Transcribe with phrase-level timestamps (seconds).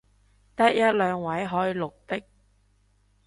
[0.55, 2.23] 得一兩個位可以綠的